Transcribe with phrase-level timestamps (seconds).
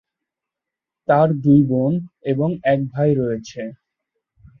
[1.07, 1.93] তার দুই বোন
[2.23, 3.61] এবং এক ভাই রয়েছে।